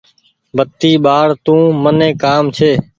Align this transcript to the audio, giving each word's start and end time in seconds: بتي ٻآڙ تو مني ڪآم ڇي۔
بتي 0.55 0.91
ٻآڙ 1.03 1.27
تو 1.45 1.55
مني 1.83 2.09
ڪآم 2.23 2.43
ڇي۔ 2.55 2.71